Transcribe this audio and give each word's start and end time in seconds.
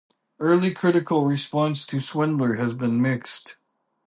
Early 0.39 0.73
critical 0.73 1.25
response 1.25 1.85
to 1.85 1.99
Swindler 1.99 2.55
has 2.55 2.73
been 2.73 3.03
mixed. 3.03 3.57